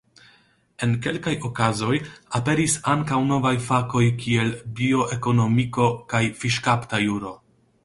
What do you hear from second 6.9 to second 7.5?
juro.